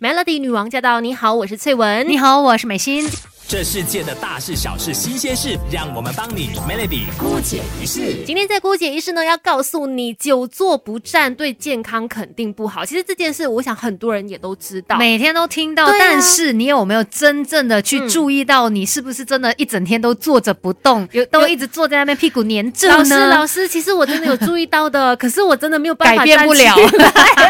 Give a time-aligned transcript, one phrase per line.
[0.00, 1.00] Melody 女王驾到！
[1.00, 2.08] 你好，我是翠文。
[2.08, 3.04] 你好，我是美心。
[3.48, 8.22] 这世界的大事小事新鲜事，让我们帮你 Melody 姑姐一事。
[8.26, 12.84] 今天在姑姐一事呢，要告诉你，久坐不站对健康肯定不好。
[12.84, 15.86] 其实这件事，我想很多人也都知道，每天都听到。
[15.86, 23.28] 啊但是你有没有真正的去注意到，你是不是真的一整天都坐着不动，有都一直坐在那边屁股粘着老师，呢？
[23.28, 26.76] 老师，其实我真的有注意到的， 可是我真的没有办法改变不了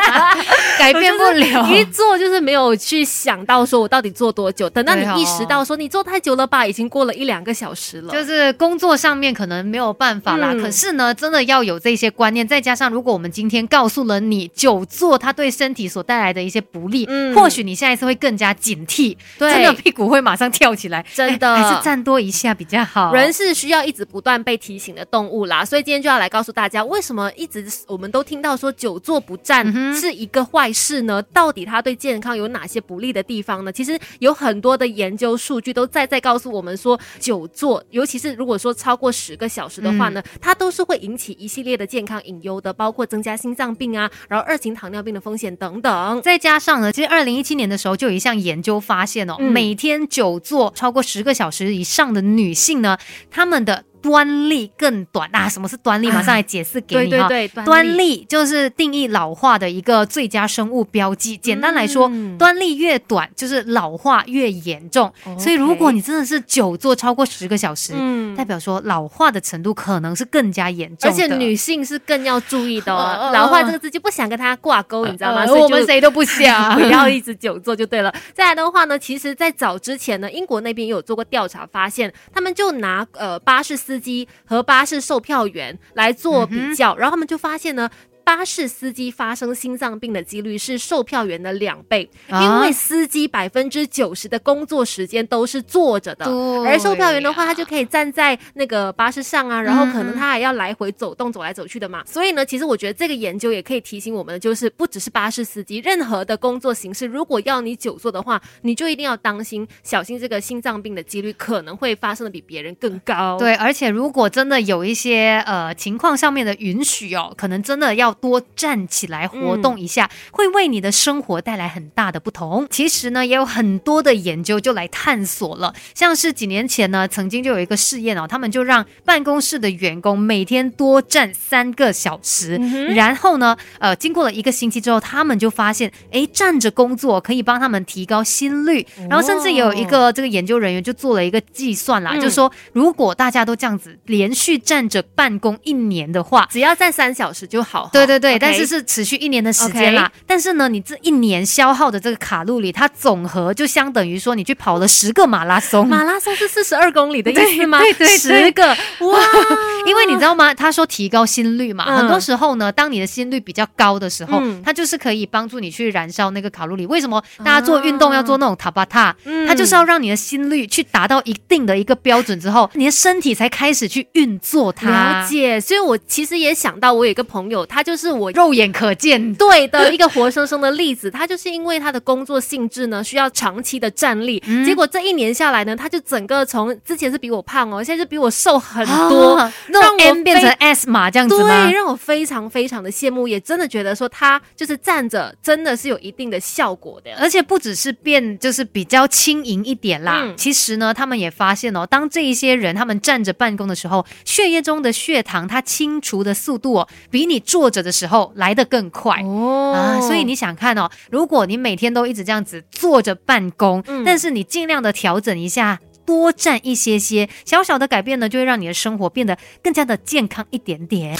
[0.79, 4.71] 改变不了 一坐就是没有去想到说我到底坐多久。
[4.71, 8.13] 等到你意识到说你坐太久了吧，已经过了一两个小时了。
[8.13, 23.13] 就是工作上面可能没有办法啦，嗯可是呢，真的要有这些观念，再加上如果我们今天告诉了你久坐它对身体所带来的一些不利，嗯或许你下一次会更加警惕，真的屁股会马上跳起来，真的哎还是站多一下比较好。
[23.13, 31.23] 人是需要一直不断被提醒的动物啦，所以今天就要来告诉大家，为什么一直我们都听到说久坐不站是一个坏事呢？
[31.33, 33.73] 到底它对健康有哪些不利的地方呢？
[33.73, 46.21] 其实有很多的研究数据都在在告诉我们说，久坐，尤其是如果说超过十个小时的话呢，嗯它都是会引起一系列的健康隐忧的，包括增加心脏病啊，然后二型糖尿病的风险等等。
[46.21, 52.99] 再加上呢，其实二零一七年的时候就有一项研究发现哦，嗯每天久坐超过十个小时以上的女性呢，
[53.31, 55.49] 她们的端粒更短啊。
[55.49, 56.09] 什么是端粒？
[56.11, 57.29] 马上来解释给你哈。
[57.29, 61.37] 对对对，端粒就是定义老化的一个最佳生物标记。
[61.37, 65.13] 简单来说，嗯端粒越短，就是老化越严重。
[65.39, 71.11] 所以，如果你真的是久坐超过十个小时，嗯代表说老化的程度可能是更加严重。
[71.11, 75.45] 而且女性是更要注意的呃哦， 呃老化这个字就不想跟它挂钩，你知道吗？
[75.47, 78.15] 我们谁都不想 不要一直久坐就对了。
[78.35, 87.89] 再来的话呢，其实，在早之前呢，英国那边也有做过调查，发现他们就拿呃巴士司机和巴士售票员来做比较，然后他们就发现呢。
[88.29, 96.27] 巴士司机发生心脏病的几率是售票员的两倍，啊因为司机百分之九十的工作时间都是坐着的，
[96.63, 102.03] 而售票员的话，他就可以站在那个巴士上啊，然后可能嗯他还要来回走动，走来走去的嘛。
[102.05, 113.39] 所以呢，其实我觉得这个研究也可以提醒我们的，就是不只是巴士司机，任何的工作形式，如果要你久坐的话，你就一定要当心，小心这个心脏病的几率可能会发生的比别人更高。
[113.39, 122.67] 对，而且如果真的有一些呃情况上面的允许哦，可能真的要多站起来活动一下，会为你的生活带来很大的不同。
[122.71, 132.57] 其实呢，也有很多的研究就来探索了，像是几年前呢，曾经就有一个试验哦，他们就让办公室的员工每天多站三个小时，
[132.95, 146.47] 然后呢，呃，经过了一个星期之后，他们就发现，诶，站着工作可以帮他们提高心率，然后甚至也有一个这个研究人员就做了一个计算啦，嗯就说如果大家都这样子连续站着办公一年的话。
[146.51, 147.91] 只要站三小时就好。
[147.93, 150.11] 对对对但是是持续一年的时间啦。
[150.25, 155.87] 但是呢，你这一年消耗的这个卡路里，它总和就相等于说你去跑了十个马拉松。
[155.87, 157.79] 马拉松是四十二公里的意思吗？
[157.81, 158.67] 对对对十个
[159.01, 159.19] 哇！
[159.89, 160.53] 因为你知道吗？
[160.55, 166.85] 他说提高心率嘛，嗯很多时候呢，当你的心率比较高的时候，嗯它就是可以帮助你去燃烧那个卡路里。
[166.87, 169.15] 为什么大家做运动要做那种塔巴塔？
[169.25, 174.89] 嗯它就是要让你的心率去达到一定的一个标准之后， 你的身体才开始去运作它。
[174.91, 179.35] 了，解，所以我其实也想到，我有一个朋友，他就是我肉眼可见。
[179.35, 191.73] 对的一个活生生的例子，他就是因为他的工作性质呢，需要长期的站立，嗯结果这一年下来呢，他就整个从之前是比我胖哦，现在是比我瘦很多，啊让我 M 变成 S 码这样子吗对，？
[191.73, 197.11] 让我非常非常的羡慕，也真的觉得说他就是站着真的是有一定的效果的。
[197.19, 200.23] 而且不只是变，就是比较轻盈一点啦。
[200.25, 209.21] 嗯其实呢，他们也发现哦，当这一些人他们站着办公的时候，血液中的血糖它清除的速度哦，比你坐着的时候来得更快。
[209.23, 215.79] 哦啊，所以你想看哦，如果你每天都一直这样子坐着办公，嗯但是你尽量的调整一下。
[216.09, 221.15] 多占一些些，小小的改变呢，就会让你的生活变得更加的健康一点点。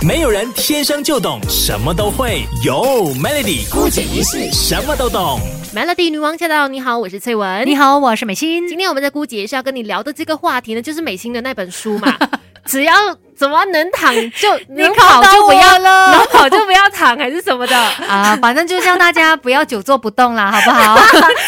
[0.00, 5.40] 没有人天生就懂什么都会，有 Melody 姑姐一世什么都懂。
[5.74, 6.68] Melody 女王驾到！
[6.68, 7.66] 你好，我是翠文。
[7.66, 8.68] 你好，我是美心。
[8.68, 12.16] 今天我们在姑姐是要跟你聊的这个话题呢，就是美心的那本书嘛。
[12.64, 12.92] 只要
[13.34, 14.46] 怎么能躺就
[14.76, 17.74] 能跑就不要了能跑就不要躺，还是什么的。
[18.06, 20.98] 啊，反正就叫大家不要久坐不动啦，好不好？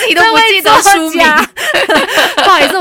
[0.00, 1.26] 自己都不记得书名，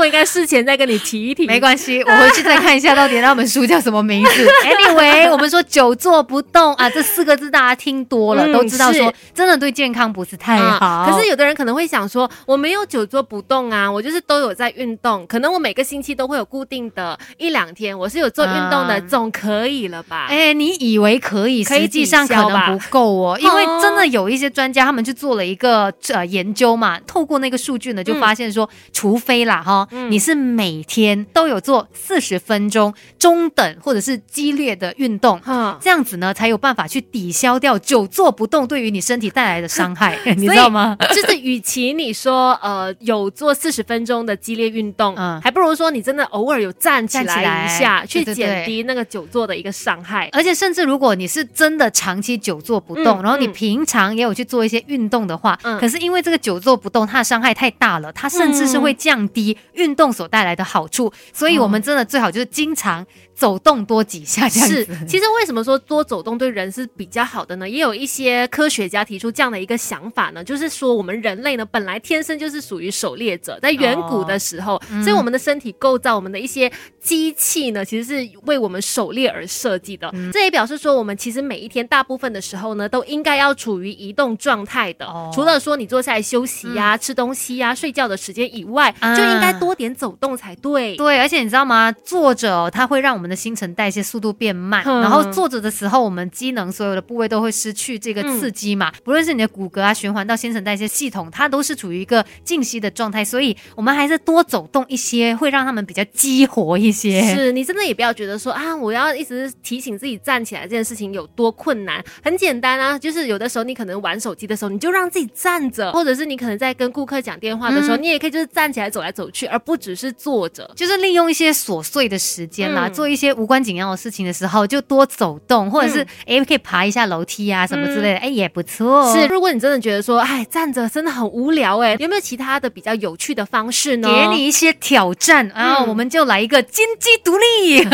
[0.00, 1.46] 我应该事前再跟你提一提。
[1.46, 4.48] 没关系，我回去再看一下到底那本书叫什么名字。
[4.64, 10.86] Anyway，我们说久坐不动啊，这四个字大家听多了、嗯都知道说是，真的对健康不是太好。
[10.86, 20.26] 啊可是有的人可能会想说，我没有久坐不动啊，我就是都有在运动，可能我每个星期都会有固定的一两天，我是有做运动的，啊总可以了吧？
[20.30, 35.38] 哎，你以为可以，实际上可能不够哦，因为哦真的有一些专家他们去做了一个呃研究嘛，透过那个数据呢，就发现说，除非啦哈，嗯你是每天都有做四十分钟中等或者是激烈的运动。
[35.40, 35.76] 哼。
[35.80, 40.96] 这样子呢，才有办法去抵消掉久坐不动对于你身体带来的伤害， 你知道吗？
[41.14, 50.28] 就是，与其你说呃有做四十分钟的激烈运动，嗯还不如说你真的偶尔有站起来一下，去减低那个久坐的一个伤害。
[50.32, 61.12] 而且，甚至如果你是真的长期久坐不动，嗯然后你嗯平常也有去做一些运动的话，嗯可是因为这个久坐不动，它的伤害太大了，它甚至是会降低运动所带来的好处。
[61.32, 63.04] 所以，我们真的最好就是经常
[63.40, 67.66] 走动多几下，这样是。，其实为什么说多走动对人是比较好的呢？
[67.66, 76.70] 也有一些科学家提出这样的一个想法呢，就是说我们人类呢本来天生就是属于狩猎者，在远古的时候，所以我们的身体构造、我们的一些
[77.00, 80.12] 机器呢，其实是为我们狩猎而设计的。
[80.30, 85.06] 这也表示说，我们其实每一天大部分的时候呢，都应该要处于移动状态的。
[85.06, 90.94] 哦除了说你坐下来休息呀、吃东西呀、睡觉的时间以外，啊就应该多点走动才对。
[90.96, 91.90] 对，而且你知道吗？
[92.04, 95.00] 坐着哦，它会让我们的新陈代谢速度变慢，嗯。
[95.00, 107.22] 然后坐着的时候，我们机能所有的部位都会失去这个刺激嘛，不论是你的骨骼啊、循环到新陈代谢系统，它都是处于一个静息的状态，所以我们还是多走动一些，会让他们比较激活一些。
[107.34, 118.00] 是你真的也不要觉得说啊，我要一直提醒自己站起来这件事情有多困难，很简单啊，就是有的时候你可能玩手机的时候，你就让自己站着，或者是你可能在跟顾客讲电话的时候，嗯。
[118.00, 120.70] 你也可以就是站起来走来走去，而不只是坐着。
[120.74, 122.92] 就是利用一些琐碎的时间啦，嗯。
[122.94, 129.14] 做一些无关紧要的事情的时候，就多走动，或者是嗯诶可以爬一下楼梯啊什么之类的，哎也不错。
[129.14, 134.08] 是，如果你真的觉得说，哎，站着真的很无聊哎，有没有其他的比较有趣的方式呢？
[134.08, 137.84] 给你一些挑战啊，嗯我们就来一个金鸡独立。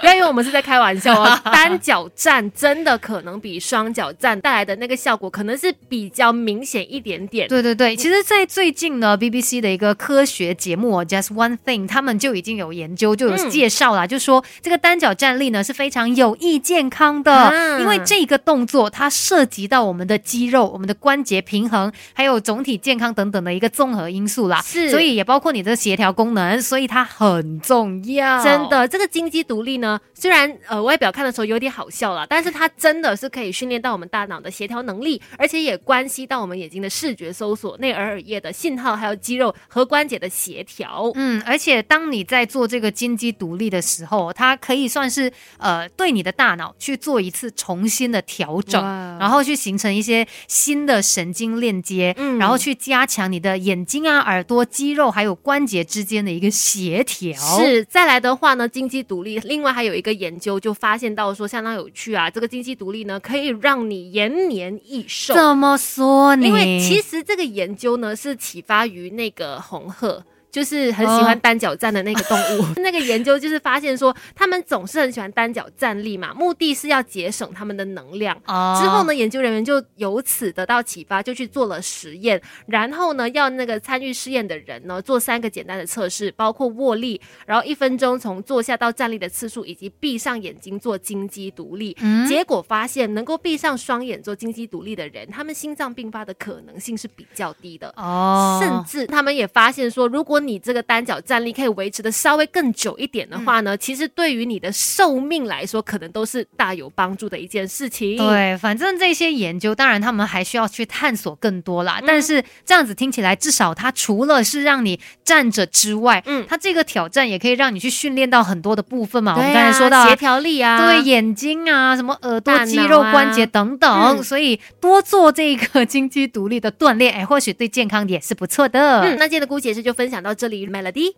[0.00, 7.48] 不要以为我们是在开玩笑哦， 单脚站真的可能比双脚站带来的那个效果可能是比较明显一点点。
[7.48, 24.60] 对对对，其实，在最近呢，BBC 的一个科学节目哦，Just One Thing，他们就已经有研究，就有嗯介绍啦，就说这个单脚站立呢是非常有益健康的，啊因为这个动作它涉及到我们的肌肉、我们的关节平衡，还有总体健康等等的一个综合因素啦。
[24.62, 28.42] 是所以也包括你的协调功能，所以它很重要。
[28.42, 41.10] 真的，这个金鸡独立呢，虽然呃外表看的时候有点好笑了，但是它真的是可以训练到我们大脑的协调能力，而且也关系到我们眼睛的视觉搜索、内耳耳叶的信号，还有肌肉和关节的协调。
[41.14, 48.82] 嗯，而且当你在做这个金鸡独立的时候，它可以算是呃对你的大脑去做一次重新的调整，
[49.18, 57.40] 然后去形成一些新的神经链接，嗯然后去加强你的眼睛啊、耳朵、肌肉还有关节之间的一个协调。
[57.58, 65.34] 是，再来的话呢，经济独立，另外还有一个研究就发现到说相当有趣啊，这个经济独立呢可以让你延年益寿。
[65.34, 66.46] 怎么说呢？
[66.46, 70.24] 因为其实这个研究呢是启发于那个红鹤。
[70.52, 78.36] 就是很喜欢单脚站的那个动物， 那个研究就是发现说，他们总是很喜欢单脚站立嘛，目的是要节省他们的能量。
[78.46, 91.96] 哦之后呢，研究人员就由此得到启发，就去做了实验，然后呢，要那个参与试验的人呢做三个简单的测试，包括握力，然后一分钟从坐下到站立的次数，以及闭上眼睛做金鸡独立。
[92.00, 97.88] 嗯结果发现，能够闭上双眼做金鸡独立的人，他们心脏病发的可能性是比较低的。
[97.96, 108.16] 哦，甚至他们也发现说，如果你这个单脚站立可以维持的稍微更久一点的话呢，其实对于你的寿命来说，可能都是大有帮助的一件事情。
[108.16, 112.00] 对，反正这些研究，当然他们还需要去探索更多啦。
[112.06, 119.34] 但是这样子听起来，至少它除了是让你站着之外，嗯嗯，它这个挑战也可以让你去训练到很多的部分嘛。
[119.36, 129.00] 我们刚才说到啊协调力啊，对眼睛啊，什么耳朵、啊肌肉、关节等等，嗯所以多做这个 经济独立的锻炼，哎，或许对健康也是不错的。
[129.02, 131.10] 嗯，那今天的姑姐是就分享到这里，Melody。